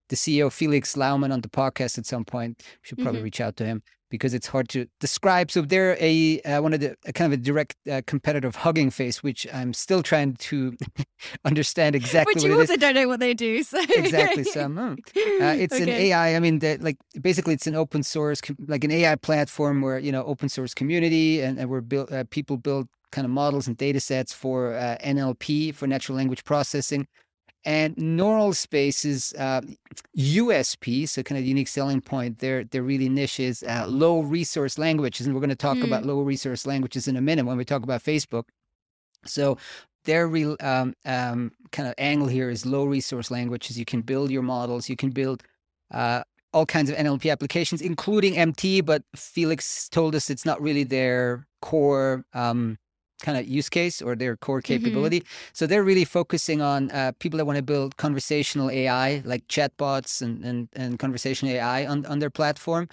the 0.09 0.17
CEO 0.17 0.53
Felix 0.53 0.97
Laumann 0.97 1.33
on 1.33 1.41
the 1.41 1.49
podcast 1.49 1.97
at 1.97 2.05
some 2.05 2.25
point. 2.25 2.59
We 2.59 2.65
should 2.83 2.99
probably 2.99 3.21
Mhm. 3.21 3.25
reach 3.25 3.41
out 3.41 3.57
to 3.59 3.65
him 3.65 3.83
because 4.11 4.35
it's 4.35 4.49
hard 4.49 4.69
to 4.71 4.87
describe. 4.99 5.53
So 5.53 5.63
they're 5.63 5.97
a 6.01 6.41
uh, 6.41 6.61
one 6.61 6.75
of 6.75 6.81
the 6.81 6.97
a 7.07 7.13
kind 7.13 7.33
of 7.33 7.39
a 7.39 7.43
direct 7.43 7.77
uh, 7.89 8.03
competitor 8.07 8.49
of 8.49 8.57
Hugging 8.57 8.91
Face, 8.91 9.23
which 9.23 9.47
I'm 9.55 9.73
still 9.73 10.03
trying 10.03 10.35
to 10.35 10.77
understand 11.45 11.95
exactly 11.95 12.35
what 12.35 12.43
you 12.43 12.59
also 12.61 12.77
don't 12.77 12.95
know 12.95 13.07
what 13.07 13.21
they 13.21 13.35
do. 13.35 13.63
So 13.63 13.81
Exactly. 13.89 14.45
So 14.45 14.67
hmm. 14.69 14.79
uh, 14.79 14.95
it's 15.65 15.79
an 15.79 15.89
AI. 15.89 16.35
I 16.35 16.41
mean, 16.41 16.59
like 16.81 16.99
basically, 17.21 17.55
it's 17.55 17.69
an 17.69 17.77
open 17.77 18.03
source, 18.03 18.41
like 18.67 18.85
an 18.85 18.91
AI 18.91 19.15
platform 19.15 19.81
where 19.81 19.99
you 19.99 20.13
know, 20.13 20.25
open 20.25 20.49
source 20.49 20.75
community, 20.75 21.41
and, 21.41 21.59
and 21.59 21.71
we're 21.71 21.81
built. 21.81 22.13
Uh, 22.13 22.25
people 22.31 22.57
build 22.57 22.89
kind 23.13 23.25
of 23.25 23.31
models 23.31 23.67
and 23.67 23.77
data 23.77 24.01
sets 24.01 24.33
for 24.33 24.75
uh, 24.75 24.97
NLP 25.05 25.75
for 25.75 25.87
natural 25.87 26.17
language 26.17 26.45
processing, 26.45 27.07
and 27.65 27.97
Neural 27.99 28.55
Space's 28.55 29.35
uh, 29.39 29.61
USP, 30.17 31.09
so 31.09 31.23
kind 31.23 31.39
of 31.39 31.45
unique 31.45 31.69
selling 31.69 32.01
point. 32.01 32.39
Their 32.39 32.65
their 32.65 32.83
really 32.83 33.09
niche 33.09 33.41
is 33.41 33.63
uh, 33.63 33.87
low 33.89 34.21
resource 34.21 34.79
languages, 34.79 35.27
and 35.27 35.35
we're 35.35 35.41
going 35.41 35.51
to 35.51 35.57
talk 35.57 35.79
about 35.83 36.05
low 36.07 36.21
resource 36.23 36.67
languages 36.67 37.07
in 37.09 37.17
a 37.17 37.21
minute 37.21 37.45
when 37.45 37.57
we 37.57 37.65
talk 37.65 37.83
about 37.83 38.03
Facebook. 38.03 38.45
So 39.27 39.59
their 40.05 40.27
real 40.27 40.57
um, 40.61 40.95
um, 41.05 41.53
kind 41.73 41.89
of 41.89 41.95
angle 41.99 42.29
here 42.29 42.51
is 42.51 42.65
low 42.65 42.85
resource 42.85 43.31
languages. 43.31 43.79
You 43.79 43.85
can 43.85 44.01
build 44.01 44.31
your 44.31 44.43
models. 44.43 44.89
You 44.89 44.97
can 44.97 45.11
build 45.11 45.43
uh, 45.91 46.23
all 46.53 46.67
kinds 46.67 46.91
of 46.91 46.97
NLP 46.97 47.31
applications, 47.31 47.83
including 47.83 48.37
MT. 48.37 48.81
But 48.81 49.03
Felix 49.15 49.89
told 49.89 50.15
us 50.15 50.31
it's 50.31 50.47
not 50.47 50.61
really 50.61 50.85
their 50.85 51.47
core 51.61 52.25
um, 52.33 52.79
kind 53.21 53.39
of 53.39 53.47
use 53.47 53.69
case 53.69 54.03
or 54.03 54.17
their 54.17 54.37
core 54.37 54.61
capability. 54.63 55.23
So 55.53 55.67
they're 55.67 55.85
really 55.85 56.05
focusing 56.05 56.61
on 56.63 56.91
uh, 56.91 57.13
people 57.19 57.39
that 57.39 57.47
want 57.47 57.57
to 57.57 57.63
build 57.63 57.97
conversational 57.97 58.71
AI, 58.71 59.23
like 59.25 59.47
chatbots 59.49 60.23
and 60.23 60.45
and, 60.45 60.69
and 60.75 60.99
conversational 60.99 61.55
AI 61.55 61.87
on 61.87 62.07
on 62.07 62.19
their 62.19 62.31
platform. 62.31 62.89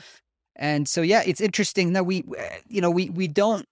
And 0.55 0.87
so 0.87 1.01
yeah, 1.01 1.23
it's 1.25 1.41
interesting. 1.41 1.93
Now 1.93 2.03
we, 2.03 2.23
you 2.67 2.81
know, 2.81 2.89
we 2.91 3.09
we 3.09 3.27
don't 3.27 3.65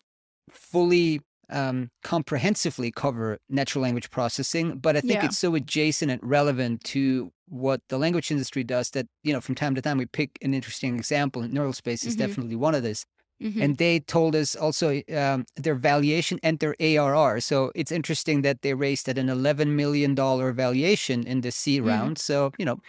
fully 0.49 1.21
um, 1.49 1.89
comprehensively 2.03 2.91
cover 2.91 3.37
natural 3.49 3.83
language 3.83 4.09
processing, 4.09 4.77
but 4.79 4.95
I 4.95 5.01
think 5.01 5.21
Yeah. 5.21 5.25
it's 5.27 5.37
so 5.37 5.55
adjacent 5.55 6.11
and 6.11 6.19
relevant 6.23 6.83
to 6.85 7.31
what 7.47 7.81
the 7.89 7.97
language 7.99 8.31
industry 8.31 8.63
does 8.63 8.89
that 8.91 9.05
you 9.23 9.31
know 9.33 9.41
from 9.41 9.53
time 9.55 9.75
to 9.75 9.81
time 9.81 9.97
we 9.99 10.05
pick 10.07 10.31
an 10.41 10.53
interesting 10.53 10.95
example. 10.95 11.41
And 11.43 11.53
neural 11.53 11.73
space 11.73 12.05
is 12.05 12.15
Mhm. 12.15 12.19
definitely 12.19 12.55
one 12.55 12.75
of 12.75 12.83
this. 12.83 13.05
Mhm. 13.41 13.61
And 13.61 13.77
they 13.77 13.99
told 13.99 14.35
us 14.35 14.55
also 14.55 15.01
um, 15.13 15.45
their 15.55 15.75
valuation 15.75 16.39
and 16.41 16.59
their 16.59 16.75
ARR. 16.79 17.41
So 17.41 17.71
it's 17.75 17.91
interesting 17.91 18.41
that 18.43 18.61
they 18.61 18.73
raised 18.73 19.09
at 19.09 19.17
an 19.17 19.29
eleven 19.29 19.75
million 19.75 20.15
dollar 20.15 20.53
valuation 20.53 21.25
in 21.27 21.41
the 21.41 21.51
seed 21.51 21.81
Mhm. 21.83 21.87
round. 21.87 22.17
So 22.17 22.51
you 22.57 22.65
know, 22.65 22.79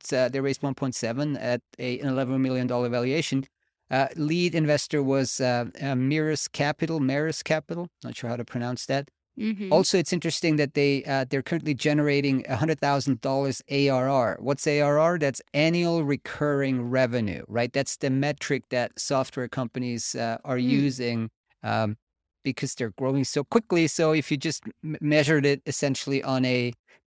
it's, 0.00 0.12
uh, 0.12 0.28
they 0.28 0.40
raised 0.40 0.62
one 0.62 0.74
point 0.74 0.94
seven 0.94 1.36
at 1.36 1.60
a, 1.78 2.00
an 2.00 2.08
eleven 2.08 2.42
million 2.42 2.66
dollar 2.66 2.88
valuation. 2.88 3.44
Uh, 3.90 4.08
lead 4.16 4.54
investor 4.54 5.02
was 5.02 5.40
uh, 5.40 5.66
uh, 5.80 5.94
Merus 5.94 6.50
Capital, 6.50 6.98
Maris 6.98 7.42
Capital. 7.42 7.88
Not 8.02 8.16
sure 8.16 8.30
how 8.30 8.36
to 8.36 8.44
pronounce 8.44 8.86
that. 8.86 9.08
Mhm. 9.38 9.70
Also, 9.72 9.96
it's 9.98 10.12
interesting 10.12 10.56
that 10.56 10.74
they 10.74 11.02
uh, 11.04 11.24
they're 11.28 11.42
currently 11.42 11.74
generating 11.74 12.44
hundred 12.44 12.78
thousand 12.80 13.20
dollars 13.22 13.62
ARR. 13.70 14.36
What's 14.40 14.66
ARR? 14.66 15.18
That's 15.18 15.40
annual 15.54 16.04
recurring 16.04 16.82
revenue, 16.90 17.44
right? 17.48 17.72
That's 17.72 17.96
the 17.96 18.10
metric 18.10 18.64
that 18.68 18.98
software 19.00 19.48
companies 19.48 20.14
uh, 20.14 20.36
are 20.44 20.58
Mm. 20.58 20.68
using 20.68 21.30
um, 21.62 21.96
because 22.44 22.74
they're 22.74 22.92
growing 22.98 23.24
so 23.24 23.44
quickly. 23.44 23.86
So 23.86 24.12
if 24.12 24.30
you 24.30 24.36
just 24.36 24.64
m- 24.84 24.96
measured 25.00 25.46
it 25.46 25.62
essentially 25.66 26.22
on 26.22 26.44
a 26.44 26.72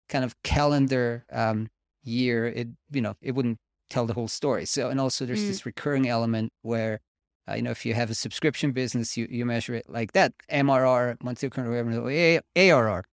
kind 0.08 0.24
of 0.24 0.40
calendar 0.42 1.26
um, 1.30 1.68
year, 2.04 2.46
it 2.46 2.68
you 2.90 3.02
know 3.02 3.16
it 3.20 3.32
wouldn't 3.34 3.58
tell 3.90 4.06
the 4.06 4.14
whole 4.14 4.28
story. 4.28 4.64
So 4.64 4.88
and 4.88 4.98
also 5.00 5.26
there's 5.26 5.42
Mm. 5.42 5.48
this 5.48 5.66
recurring 5.66 6.08
element 6.08 6.52
where 6.62 7.00
uh, 7.48 7.54
you 7.54 7.62
know, 7.62 7.70
if 7.70 7.86
you 7.86 7.94
have 7.94 8.10
a 8.10 8.14
subscription 8.14 8.72
business, 8.72 9.16
you, 9.16 9.26
you 9.30 9.44
measure 9.44 9.74
it 9.74 9.88
like 9.88 10.12
that 10.12 10.32
MRR, 10.50 11.22
monthly 11.22 11.46
recurring 11.48 11.70
revenue, 11.70 12.40
ARR. 12.56 13.04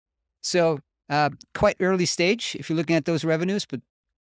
So, 0.41 0.79
uh, 1.09 1.29
quite 1.53 1.75
early 1.79 2.05
stage 2.05 2.55
if 2.59 2.69
you're 2.69 2.77
looking 2.77 2.95
at 2.95 3.05
those 3.05 3.23
revenues, 3.23 3.65
but 3.65 3.81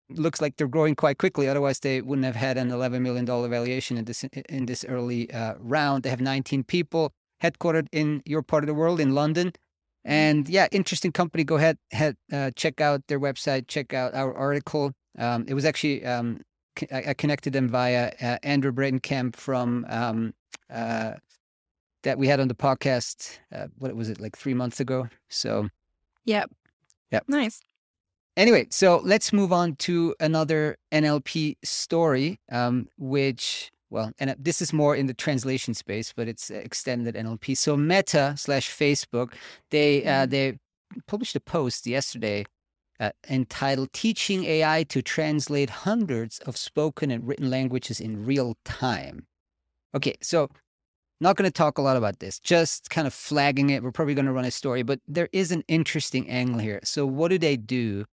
looks 0.10 0.42
like 0.42 0.56
they're 0.58 0.68
growing 0.68 0.96
quite 0.96 1.18
quickly. 1.18 1.48
Otherwise, 1.48 1.80
they 1.80 2.02
wouldn't 2.02 2.26
have 2.26 2.36
had 2.36 2.58
an 2.58 2.70
$11 2.70 3.02
million 3.02 3.26
valuation 3.26 3.98
in 3.98 4.06
this 4.06 4.24
in 4.50 4.66
this 4.66 4.86
early 4.86 5.32
uh, 5.32 5.56
round. 5.60 6.04
They 6.04 6.10
have 6.10 6.22
19 6.22 6.64
people 6.64 7.14
headquartered 7.42 7.88
in 7.92 8.22
your 8.26 8.42
part 8.42 8.64
of 8.64 8.68
the 8.68 8.74
world 8.74 9.00
in 9.00 9.14
London. 9.14 9.54
And 10.06 10.50
yeah, 10.50 10.68
interesting 10.72 11.12
company. 11.12 11.44
Go 11.44 11.56
ahead, 11.56 11.78
head, 11.92 12.18
uh, 12.32 12.52
check 12.56 12.82
out 12.82 13.08
their 13.08 13.20
website, 13.20 13.68
check 13.68 13.94
out 13.94 14.14
our 14.14 14.34
article. 14.34 14.92
Um, 15.18 15.46
it 15.48 15.54
was 15.54 15.66
actually 15.66 16.06
um, 16.06 16.42
I, 16.92 17.04
I 17.10 17.14
connected 17.14 17.54
them 17.54 17.70
via 17.70 18.12
uh, 18.22 18.38
Andrew 18.44 18.72
Bredenkamp 18.72 19.36
from 19.36 19.86
um, 19.90 20.34
uh, 20.70 21.14
that 22.04 22.18
we 22.18 22.28
had 22.28 22.40
on 22.40 22.48
the 22.48 22.56
podcast. 22.56 23.40
Uh, 23.54 23.68
what 23.78 23.96
was 23.96 24.10
it 24.10 24.20
like 24.20 24.38
three 24.38 24.54
months 24.54 24.80
ago? 24.80 25.08
So 25.30 25.70
Yep. 26.26 26.52
Yep. 27.12 27.26
Nice. 27.28 27.62
anyway, 28.38 28.68
so 28.70 29.02
let's 29.04 29.32
move 29.34 29.52
on 29.54 29.76
to 29.76 30.16
another 30.20 30.78
NLP 30.92 31.58
story, 31.64 32.40
um, 32.52 32.88
which 32.98 33.72
well, 33.90 34.12
and 34.18 34.32
uh, 34.32 34.36
this 34.40 34.60
is 34.62 34.74
more 34.74 34.96
in 34.96 35.06
the 35.06 35.14
translation 35.14 35.76
space, 35.76 36.14
but 36.16 36.28
it's 36.28 36.50
extended 36.50 37.14
NLP. 37.16 37.56
So 37.56 37.78
Meta 37.78 38.34
slash 38.38 38.72
Facebook, 38.72 39.34
they 39.70 40.04
uh, 40.04 40.26
Mhm. 40.26 40.30
they 40.30 40.60
published 41.08 41.36
a 41.36 41.40
post 41.40 41.86
yesterday 41.88 42.46
uh, 43.04 43.12
entitled 43.30 43.94
"Teaching 43.94 44.44
AI 44.46 44.84
to 44.84 45.02
Translate 45.02 45.70
Hundreds 45.70 46.40
of 46.40 46.58
Spoken 46.58 47.12
and 47.12 47.28
Written 47.28 47.50
Languages 47.50 48.00
in 48.00 48.26
Real 48.26 48.56
Time." 48.66 49.28
Okay, 49.96 50.16
so 50.22 50.50
not 51.22 51.36
going 51.38 51.48
to 51.50 51.52
talk 51.54 51.78
a 51.78 51.82
lot 51.82 51.98
about 51.98 52.20
this, 52.20 52.40
just 52.40 52.90
kind 52.90 53.08
of 53.08 53.14
flagging 53.14 53.70
it. 53.70 53.84
We're 53.84 53.92
probably 53.92 54.16
going 54.16 54.26
to 54.26 54.34
run 54.34 54.46
a 54.46 54.52
story, 54.52 54.84
but 54.84 55.00
there 55.08 55.30
is 55.32 55.52
an 55.52 55.64
interesting 55.68 56.30
angle 56.30 56.60
here. 56.60 56.80
So, 56.84 57.06
what 57.06 57.30
do 57.30 57.38
they 57.38 57.58
do? 57.58 58.06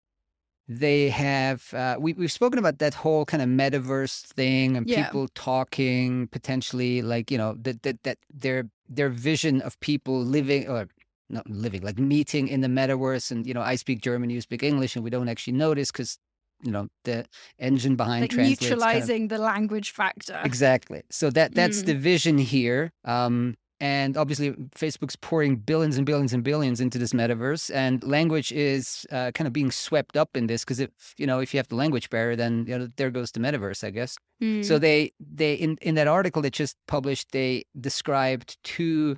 They 0.67 1.09
have, 1.09 1.73
uh, 1.73 1.97
we, 1.99 2.13
we've 2.13 2.31
spoken 2.31 2.59
about 2.59 2.77
that 2.77 2.93
whole 2.93 3.25
kind 3.25 3.41
of 3.41 3.49
metaverse 3.49 4.21
thing 4.27 4.77
and 4.77 4.87
Yeah. 4.87 5.05
people 5.05 5.27
talking 5.33 6.27
potentially 6.27 7.01
like, 7.01 7.31
you 7.31 7.39
know, 7.39 7.55
that, 7.61 7.81
that, 7.83 8.03
that 8.03 8.19
their, 8.29 8.69
their 8.87 9.09
vision 9.09 9.61
of 9.61 9.79
people 9.79 10.21
living 10.23 10.67
or 10.69 10.87
not 11.29 11.49
living, 11.49 11.81
like 11.81 11.99
meeting 11.99 12.47
in 12.47 12.61
the 12.61 12.67
metaverse. 12.67 13.31
And, 13.31 13.45
you 13.45 13.53
know, 13.53 13.61
I 13.61 13.75
speak 13.75 14.01
German, 14.01 14.29
you 14.29 14.41
speak 14.41 14.63
English, 14.63 14.95
and 14.95 15.03
we 15.03 15.09
don't 15.09 15.29
actually 15.29 15.53
notice 15.53 15.91
because, 15.91 16.17
you 16.63 16.71
know, 16.71 16.87
the 17.05 17.25
engine 17.59 17.95
behind 17.95 18.21
Like 18.21 18.31
translates 18.31 18.59
kind 18.59 18.71
of- 18.73 18.79
neutralizing 18.79 19.27
the 19.29 19.37
language 19.37 19.91
factor. 19.91 20.39
Exactly. 20.43 21.03
So 21.09 21.29
that 21.31 21.53
that's 21.55 21.83
Mm. 21.83 21.85
the 21.85 21.95
vision 21.95 22.37
here. 22.37 22.91
Um, 23.05 23.55
and 23.81 24.17
obviously, 24.17 24.51
Facebook's 24.75 25.15
pouring 25.15 25.55
billions 25.55 25.95
and 25.95 26.05
billions 26.05 26.33
and 26.33 26.43
billions 26.43 26.81
into 26.81 26.97
this 26.99 27.13
metaverse, 27.13 27.73
and 27.73 28.03
language 28.03 28.51
is 28.51 29.05
uh, 29.09 29.31
kind 29.31 29.47
of 29.47 29.53
being 29.53 29.71
swept 29.71 30.17
up 30.17 30.35
in 30.35 30.47
this 30.47 30.65
because 30.65 30.81
if 30.81 30.89
you 31.17 31.25
know 31.25 31.39
if 31.39 31.53
you 31.53 31.59
have 31.59 31.69
the 31.69 31.75
language 31.77 32.09
barrier, 32.09 32.35
then 32.35 32.65
you 32.67 32.77
know 32.77 32.89
there 32.97 33.09
goes 33.09 33.31
the 33.31 33.39
metaverse, 33.39 33.81
I 33.85 33.91
guess. 33.91 34.17
Mm. 34.43 34.65
So 34.65 34.79
they 34.79 35.13
they 35.17 35.53
in 35.53 35.77
in 35.81 35.95
that 35.95 36.07
article 36.09 36.41
they 36.41 36.49
just 36.49 36.75
published, 36.89 37.31
they 37.31 37.63
described 37.79 38.57
two 38.65 39.15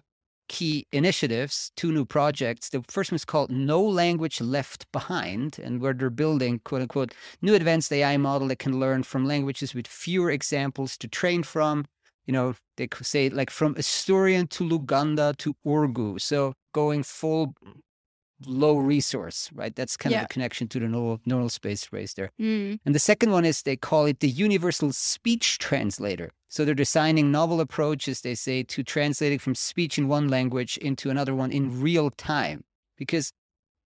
key 0.51 0.86
initiatives, 0.91 1.72
two 1.77 1.93
new 1.93 2.03
projects. 2.03 2.67
The 2.67 2.84
first 2.89 3.10
one 3.10 3.15
is 3.15 3.24
called 3.24 3.51
No 3.51 3.81
Language 3.81 4.41
Left 4.41 4.86
Behind, 4.91 5.58
and 5.58 5.79
where 5.79 5.93
they're 5.93 6.10
building, 6.10 6.60
quote 6.65 6.81
unquote, 6.81 7.13
new 7.41 7.55
advanced 7.55 7.91
AI 7.93 8.17
model 8.17 8.50
that 8.50 8.60
can 8.60 8.77
learn 8.77 9.03
from 9.03 9.25
languages 9.25 9.74
with 9.74 9.88
fewer 9.88 10.29
examples 10.29 10.98
to 10.98 11.08
train 11.08 11.41
from. 11.43 11.86
You 12.25 12.34
know, 12.34 12.55
they 12.75 12.88
could 12.88 13.05
say 13.05 13.29
like 13.29 13.50
from 13.50 13.75
Asturian 13.75 14.48
to 14.48 14.67
Luganda 14.67 15.38
to 15.38 15.55
Urdu. 15.65 16.20
So 16.20 16.53
going 16.74 17.03
full 17.03 17.55
low 18.45 18.77
resource, 18.77 19.50
right? 19.53 19.75
That's 19.75 19.98
kind 19.98 20.12
yeah. 20.12 20.19
of 20.19 20.25
a 20.25 20.27
connection 20.27 20.67
to 20.69 20.79
the 20.79 20.88
neural, 20.88 21.19
neural 21.25 21.50
space 21.50 21.91
race 21.91 22.13
there. 22.13 22.31
Mm. 22.39 22.79
And 22.86 22.95
the 22.95 23.00
second 23.00 23.31
one 23.31 23.45
is 23.45 23.62
they 23.62 23.75
call 23.75 24.05
it 24.05 24.19
the 24.19 24.29
universal 24.29 24.91
speech 24.93 25.57
translator. 25.57 26.31
So 26.48 26.65
they're 26.65 26.75
designing 26.75 27.31
novel 27.31 27.62
approaches, 27.62 28.21
they 28.21 28.36
say, 28.36 28.63
to 28.63 28.83
translating 28.83 29.39
from 29.39 29.55
speech 29.55 29.98
in 29.98 30.07
one 30.07 30.27
language 30.27 30.77
into 30.77 31.10
another 31.10 31.33
one 31.33 31.51
in 31.51 31.81
real 31.81 32.10
time. 32.12 32.63
Because, 32.98 33.31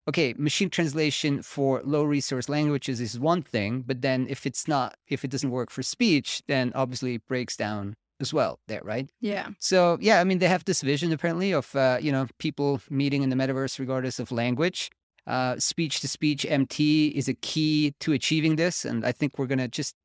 okay, 0.07 0.33
machine 0.37 0.69
translation 0.69 1.41
for 1.41 1.81
low 1.83 2.03
resource 2.03 2.49
languages 2.49 2.99
is 2.99 3.19
one 3.19 3.43
thing, 3.43 3.83
but 3.85 4.01
then 4.01 4.25
if 4.29 4.45
it's 4.45 4.67
not, 4.67 4.95
if 5.07 5.23
it 5.23 5.31
doesn't 5.31 5.51
work 5.51 5.69
for 5.69 5.83
speech, 5.83 6.41
then 6.47 6.71
obviously 6.73 7.15
it 7.15 7.27
breaks 7.27 7.55
down 7.55 7.95
as 8.19 8.33
well 8.33 8.59
there, 8.67 8.81
right? 8.83 9.09
Yeah. 9.19 9.49
So 9.59 9.97
yeah, 10.01 10.19
I 10.19 10.23
mean 10.23 10.39
they 10.39 10.47
have 10.47 10.65
this 10.65 10.81
vision 10.81 11.11
apparently 11.11 11.51
of 11.51 11.75
uh, 11.75 11.97
you 12.01 12.11
know 12.11 12.27
people 12.39 12.81
meeting 12.89 13.23
in 13.23 13.29
the 13.29 13.35
metaverse 13.35 13.79
regardless 13.79 14.19
of 14.19 14.31
language. 14.31 14.89
Uh, 15.27 15.57
speech 15.57 16.01
to 16.01 16.07
speech 16.07 16.45
MT 16.47 17.07
is 17.07 17.27
a 17.27 17.33
key 17.33 17.95
to 17.99 18.13
achieving 18.13 18.57
this, 18.57 18.85
and 18.85 19.03
I 19.05 19.11
think 19.11 19.39
we're 19.39 19.47
gonna 19.47 19.67
just 19.67 19.95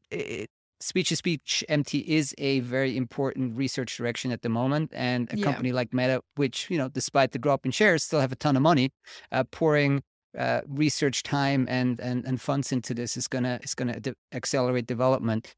speech 0.80 1.10
to 1.10 1.16
speech 1.16 1.62
MT 1.68 1.98
is 1.98 2.34
a 2.38 2.60
very 2.60 2.96
important 2.96 3.54
research 3.56 3.96
direction 3.96 4.32
at 4.32 4.42
the 4.42 4.48
moment, 4.48 4.90
and 4.94 5.30
a 5.32 5.36
yeah. 5.36 5.44
company 5.44 5.72
like 5.72 5.92
Meta, 5.92 6.22
which 6.36 6.68
you 6.70 6.78
know 6.78 6.88
despite 6.88 7.32
the 7.32 7.38
drop 7.38 7.64
in 7.66 7.70
shares, 7.70 8.02
still 8.02 8.20
have 8.20 8.32
a 8.32 8.36
ton 8.36 8.56
of 8.56 8.62
money 8.62 8.92
uh, 9.32 9.44
pouring. 9.44 10.02
Uh, 10.38 10.60
research 10.68 11.24
time 11.24 11.66
and, 11.68 11.98
and 11.98 12.24
and 12.24 12.40
funds 12.40 12.70
into 12.70 12.94
this 12.94 13.16
is 13.16 13.26
gonna 13.26 13.58
is 13.64 13.74
gonna 13.74 13.98
de- 13.98 14.14
accelerate 14.30 14.86
development. 14.86 15.56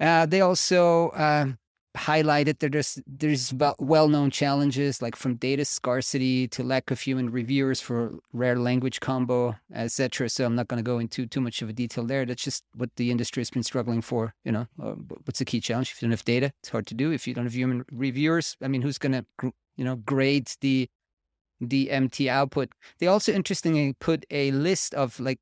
Uh, 0.00 0.24
they 0.24 0.40
also 0.40 1.10
uh, 1.10 1.46
highlighted 1.96 2.58
that 2.60 2.72
there's 2.72 3.00
there's 3.06 3.52
well-known 3.78 4.30
challenges 4.30 5.02
like 5.02 5.16
from 5.16 5.34
data 5.34 5.64
scarcity 5.64 6.46
to 6.48 6.62
lack 6.62 6.90
of 6.90 7.00
human 7.00 7.30
reviewers 7.30 7.80
for 7.80 8.14
rare 8.32 8.58
language 8.58 9.00
combo, 9.00 9.54
etc. 9.74 10.28
So 10.28 10.46
I'm 10.46 10.54
not 10.54 10.68
going 10.68 10.82
to 10.82 10.88
go 10.88 10.98
into 10.98 11.26
too 11.26 11.40
much 11.40 11.62
of 11.62 11.68
a 11.68 11.72
detail 11.72 12.04
there. 12.04 12.24
That's 12.24 12.42
just 12.42 12.64
what 12.74 12.94
the 12.96 13.10
industry 13.10 13.40
has 13.40 13.50
been 13.50 13.62
struggling 13.62 14.00
for. 14.00 14.34
You 14.44 14.52
know, 14.52 14.66
uh, 14.82 14.94
what's 15.24 15.40
the 15.40 15.44
key 15.44 15.60
challenge? 15.60 15.90
If 15.90 16.00
you 16.00 16.06
don't 16.06 16.12
have 16.12 16.24
data, 16.24 16.52
it's 16.60 16.70
hard 16.70 16.86
to 16.88 16.94
do. 16.94 17.10
If 17.10 17.26
you 17.26 17.34
don't 17.34 17.44
have 17.44 17.54
human 17.54 17.84
reviewers, 17.90 18.56
I 18.62 18.68
mean, 18.68 18.82
who's 18.82 18.98
going 18.98 19.12
to 19.12 19.52
you 19.76 19.84
know 19.84 19.96
grade 19.96 20.50
the 20.60 20.88
the 21.60 21.90
MT 21.90 22.28
output? 22.28 22.70
They 23.00 23.08
also 23.08 23.32
interestingly 23.32 23.94
put 23.94 24.24
a 24.30 24.52
list 24.52 24.94
of 24.94 25.18
like 25.18 25.40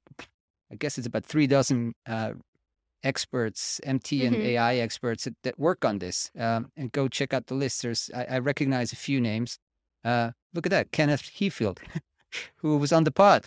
I 0.72 0.76
guess 0.76 0.98
it's 0.98 1.06
about 1.06 1.24
three 1.24 1.46
dozen 1.46 1.94
uh, 2.06 2.32
experts, 3.02 3.80
MT 3.84 4.26
and 4.26 4.36
mm-hmm. 4.36 4.46
AI 4.46 4.76
experts 4.76 5.24
that, 5.24 5.34
that, 5.42 5.58
work 5.58 5.84
on 5.84 5.98
this. 5.98 6.30
Um, 6.38 6.70
and 6.76 6.92
go 6.92 7.08
check 7.08 7.32
out 7.32 7.46
the 7.46 7.54
list. 7.54 7.82
There's, 7.82 8.10
I, 8.14 8.24
I 8.24 8.38
recognize 8.38 8.92
a 8.92 8.96
few 8.96 9.20
names. 9.20 9.58
Uh, 10.04 10.32
look 10.54 10.66
at 10.66 10.70
that, 10.70 10.92
Kenneth 10.92 11.22
Heafield, 11.22 11.78
who 12.56 12.76
was 12.76 12.92
on 12.92 13.04
the 13.04 13.10
pod. 13.10 13.46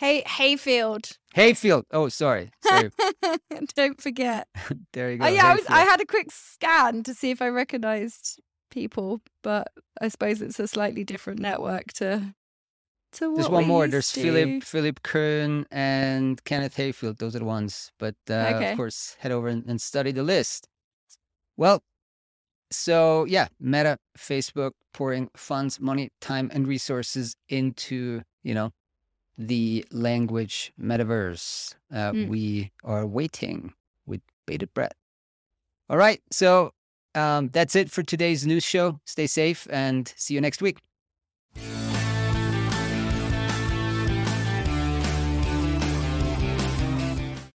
Hey, 0.00 0.22
Hayfield. 0.26 1.18
Hayfield. 1.34 1.84
Oh, 1.90 2.08
sorry. 2.08 2.50
sorry. 2.64 2.90
Don't 3.74 4.00
forget. 4.00 4.48
there 4.94 5.12
you 5.12 5.18
go. 5.18 5.26
Oh, 5.26 5.28
yeah, 5.28 5.48
I, 5.48 5.54
was, 5.54 5.66
I 5.68 5.80
had 5.80 6.00
a 6.00 6.06
quick 6.06 6.30
scan 6.30 7.02
to 7.02 7.12
see 7.12 7.30
if 7.30 7.42
I 7.42 7.48
recognized 7.48 8.40
people, 8.70 9.20
but 9.42 9.68
I 10.00 10.08
suppose 10.08 10.40
it's 10.40 10.58
a 10.58 10.66
slightly 10.66 11.04
different 11.04 11.38
network 11.38 11.92
to 11.94 12.34
to 13.12 13.34
There's 13.34 13.48
one 13.48 13.66
more. 13.66 13.86
There's 13.86 14.10
Philip 14.10 14.62
Philipp 14.62 15.02
Koehn 15.02 15.66
and 15.70 16.42
Kenneth 16.44 16.76
Heafield. 16.76 17.18
Those 17.18 17.36
are 17.36 17.40
the 17.40 17.44
ones. 17.44 17.92
But 17.98 18.16
uh, 18.28 18.52
okay. 18.54 18.70
of 18.72 18.76
course, 18.76 19.16
head 19.20 19.32
over 19.32 19.48
and, 19.48 19.64
and 19.66 19.80
study 19.80 20.12
the 20.12 20.22
list. 20.22 20.68
Well, 21.56 21.82
so 22.70 23.24
yeah, 23.24 23.48
Meta, 23.58 23.98
Facebook 24.18 24.72
pouring 24.92 25.30
funds, 25.36 25.80
money, 25.80 26.10
time, 26.20 26.50
and 26.52 26.66
resources 26.66 27.36
into 27.48 28.22
you 28.42 28.54
know 28.54 28.72
the 29.36 29.84
language 29.90 30.72
metaverse. 30.80 31.74
Uh, 31.92 32.12
mm. 32.12 32.28
We 32.28 32.72
are 32.84 33.06
waiting 33.06 33.74
with 34.06 34.20
bated 34.46 34.72
breath. 34.74 34.92
All 35.88 35.96
right, 35.96 36.20
so 36.30 36.72
um, 37.14 37.48
that's 37.48 37.74
it 37.74 37.90
for 37.90 38.02
today's 38.02 38.46
news 38.46 38.64
show. 38.64 39.00
Stay 39.04 39.26
safe 39.26 39.66
and 39.70 40.12
see 40.16 40.34
you 40.34 40.40
next 40.40 40.62
week. 40.62 40.78